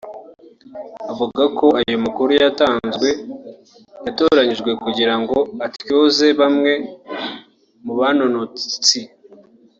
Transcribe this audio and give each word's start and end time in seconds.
avuga 1.11 1.43
ko 1.57 1.65
ayo 1.79 1.97
makuru 2.05 2.31
yatanzwe 2.41 3.09
yatoranijwe 4.05 4.71
kugirango 4.83 5.37
atyoze 5.65 6.27
bamwe 6.39 6.73
mu 7.83 7.93
banonotsi 7.99 8.99